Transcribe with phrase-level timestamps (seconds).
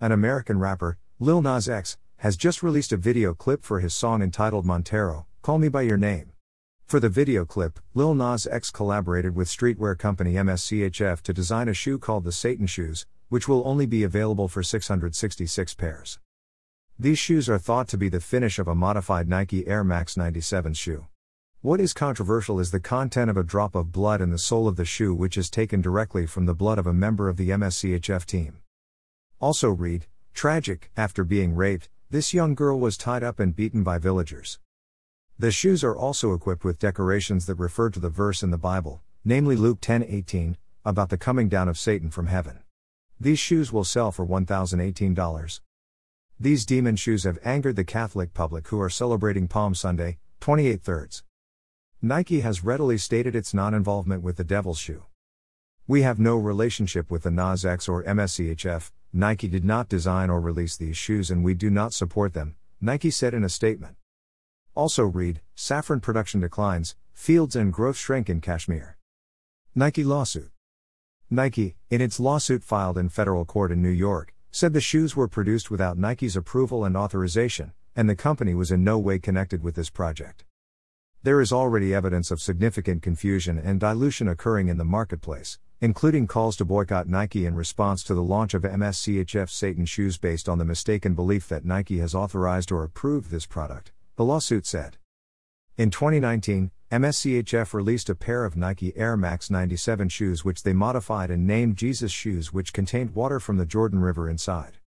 [0.00, 4.22] an American rapper, Lil Nas X, has just released a video clip for his song
[4.22, 6.32] entitled Montero, Call Me By Your Name.
[6.84, 11.74] For the video clip, Lil Nas X collaborated with streetwear company MSCHF to design a
[11.74, 16.18] shoe called the Satan Shoes, which will only be available for 666 pairs.
[16.98, 20.74] These shoes are thought to be the finish of a modified Nike Air Max 97
[20.74, 21.06] shoe.
[21.62, 24.76] What is controversial is the content of a drop of blood in the sole of
[24.76, 28.24] the shoe, which is taken directly from the blood of a member of the MSCHF
[28.26, 28.58] team.
[29.38, 33.98] Also, read Tragic, after being raped, this young girl was tied up and beaten by
[33.98, 34.58] villagers.
[35.38, 39.02] The shoes are also equipped with decorations that refer to the verse in the Bible,
[39.24, 42.60] namely Luke 10:18, about the coming down of Satan from heaven.
[43.20, 45.60] These shoes will sell for $1018.
[46.40, 51.24] These demon shoes have angered the Catholic public who are celebrating Palm Sunday, 28 thirds.
[52.00, 55.04] Nike has readily stated its non involvement with the Devil's Shoe.
[55.88, 60.40] We have no relationship with the Nas X or MSCHF, Nike did not design or
[60.40, 63.94] release these shoes and we do not support them, Nike said in a statement.
[64.74, 68.98] Also read Saffron production declines, fields and growth shrink in Kashmir.
[69.76, 70.50] Nike lawsuit.
[71.30, 75.28] Nike, in its lawsuit filed in federal court in New York, said the shoes were
[75.28, 79.76] produced without Nike's approval and authorization, and the company was in no way connected with
[79.76, 80.44] this project.
[81.22, 86.56] There is already evidence of significant confusion and dilution occurring in the marketplace, including calls
[86.56, 90.64] to boycott Nike in response to the launch of MSCHF Satan shoes based on the
[90.64, 94.96] mistaken belief that Nike has authorized or approved this product, the lawsuit said.
[95.76, 101.30] In 2019, MSCHF released a pair of Nike Air Max 97 shoes which they modified
[101.30, 104.78] and named Jesus Shoes, which contained water from the Jordan River inside.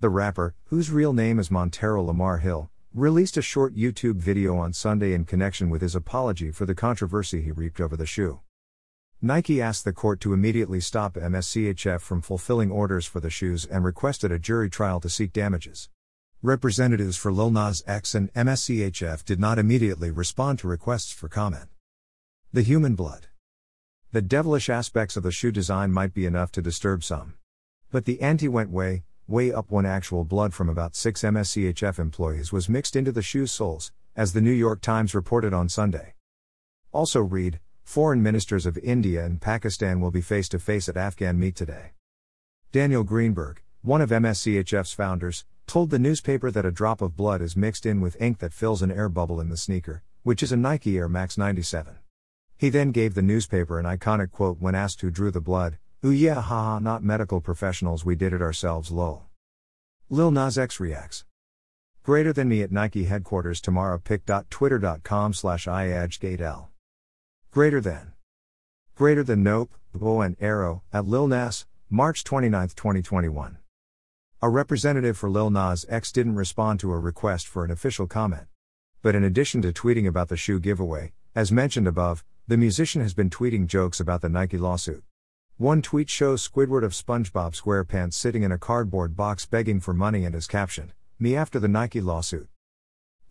[0.00, 4.72] The rapper, whose real name is Montero Lamar Hill, released a short YouTube video on
[4.72, 8.40] Sunday in connection with his apology for the controversy he reaped over the shoe.
[9.20, 13.84] Nike asked the court to immediately stop MSCHF from fulfilling orders for the shoes and
[13.84, 15.88] requested a jury trial to seek damages.
[16.40, 21.68] Representatives for Lil Nas X and MSCHF did not immediately respond to requests for comment.
[22.52, 23.26] The human blood.
[24.12, 27.34] The devilish aspects of the shoe design might be enough to disturb some.
[27.90, 32.52] But the ante went way, way up when actual blood from about six MSCHF employees
[32.52, 36.14] was mixed into the shoe's soles, as the New York Times reported on Sunday.
[36.92, 41.40] Also read, Foreign ministers of India and Pakistan will be face to face at Afghan
[41.40, 41.92] meet today.
[42.70, 47.56] Daniel Greenberg, one of MSCHF's founders, told the newspaper that a drop of blood is
[47.56, 50.56] mixed in with ink that fills an air bubble in the sneaker, which is a
[50.56, 51.96] Nike Air Max 97.
[52.58, 56.10] He then gave the newspaper an iconic quote when asked who drew the blood Ooh
[56.10, 59.28] yeah haha not medical professionals we did it ourselves lol.
[60.10, 61.24] Lil Nas X reacts.
[62.02, 66.67] Greater than me at Nike headquarters tomorrow pic.twitter.com slash iadgegatl.
[67.50, 68.12] Greater than.
[68.94, 73.56] Greater than nope, bow and arrow, at Lil Nas, March 29, 2021.
[74.42, 78.48] A representative for Lil Nas X didn't respond to a request for an official comment.
[79.00, 83.14] But in addition to tweeting about the shoe giveaway, as mentioned above, the musician has
[83.14, 85.02] been tweeting jokes about the Nike lawsuit.
[85.56, 90.26] One tweet shows Squidward of SpongeBob SquarePants sitting in a cardboard box begging for money
[90.26, 92.48] and is captioned, Me after the Nike lawsuit.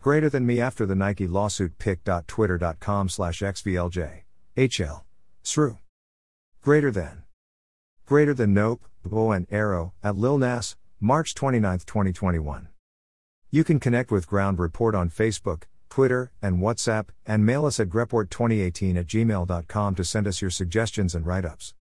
[0.00, 4.22] Greater than me after the Nike lawsuit pic.twitter.com slash xvlj.
[4.56, 5.02] HL.
[5.44, 5.78] SRU.
[6.62, 7.24] Greater than.
[8.06, 12.68] Greater than nope, bow and arrow, at Lil Nas, March 29, 2021.
[13.50, 17.88] You can connect with Ground Report on Facebook, Twitter, and WhatsApp, and mail us at
[17.88, 21.74] greport2018 at gmail.com to send us your suggestions and write ups.